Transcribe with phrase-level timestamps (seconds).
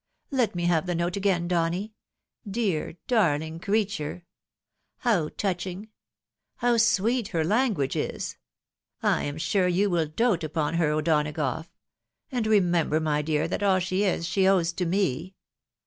[0.31, 1.93] Let me have the note again Donny!—
[2.57, 4.25] dear darling creature!
[5.01, 5.89] How touching—
[6.55, 8.35] how sweet her language is!
[9.03, 11.67] I am sure you will dote upon her, O'Donagough;
[12.31, 15.35] and remember, my dear, that all she is, she owes to me.